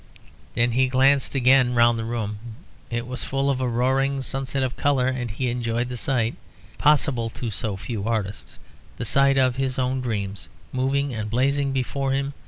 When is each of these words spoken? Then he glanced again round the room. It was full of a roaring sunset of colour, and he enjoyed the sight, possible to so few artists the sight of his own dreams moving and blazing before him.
Then 0.55 0.71
he 0.71 0.87
glanced 0.87 1.35
again 1.35 1.75
round 1.75 1.99
the 1.99 2.03
room. 2.03 2.39
It 2.89 3.05
was 3.05 3.23
full 3.23 3.51
of 3.51 3.61
a 3.61 3.67
roaring 3.67 4.23
sunset 4.23 4.63
of 4.63 4.75
colour, 4.75 5.05
and 5.05 5.29
he 5.29 5.51
enjoyed 5.51 5.89
the 5.89 5.95
sight, 5.95 6.35
possible 6.79 7.29
to 7.29 7.51
so 7.51 7.77
few 7.77 8.07
artists 8.07 8.57
the 8.97 9.05
sight 9.05 9.37
of 9.37 9.57
his 9.57 9.77
own 9.77 10.01
dreams 10.01 10.49
moving 10.71 11.13
and 11.13 11.29
blazing 11.29 11.71
before 11.71 12.13
him. 12.13 12.33